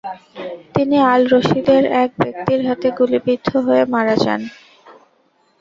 [0.75, 4.41] তিনি আল রশিদের এক ব্যক্তির হাতে গুলিবিদ্ধ হয়ে মারা যান।